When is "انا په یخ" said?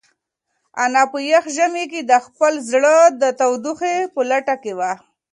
0.83-1.43